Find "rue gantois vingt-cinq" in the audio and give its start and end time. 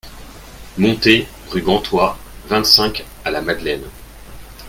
1.51-3.05